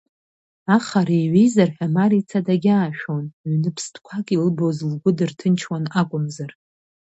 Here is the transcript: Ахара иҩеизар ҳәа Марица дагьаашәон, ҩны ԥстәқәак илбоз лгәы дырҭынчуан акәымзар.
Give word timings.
Ахара 0.75 1.15
иҩеизар 1.23 1.69
ҳәа 1.75 1.87
Марица 1.95 2.39
дагьаашәон, 2.45 3.25
ҩны 3.49 3.69
ԥстәқәак 3.75 4.27
илбоз 4.35 4.77
лгәы 4.91 5.11
дырҭынчуан 5.17 5.83
акәымзар. 5.99 6.51